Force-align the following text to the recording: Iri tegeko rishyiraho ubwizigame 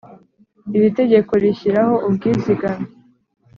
Iri 0.77 0.89
tegeko 0.99 1.31
rishyiraho 1.43 1.93
ubwizigame 2.07 2.87